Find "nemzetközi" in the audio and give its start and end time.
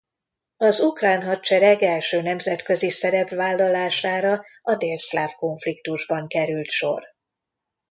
2.21-2.89